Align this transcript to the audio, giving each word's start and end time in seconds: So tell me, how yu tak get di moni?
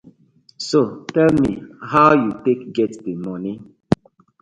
So 0.57 0.79
tell 1.13 1.31
me, 1.43 1.51
how 1.93 2.09
yu 2.23 2.29
tak 2.43 2.59
get 2.75 2.91
di 3.03 3.13
moni? 3.23 3.53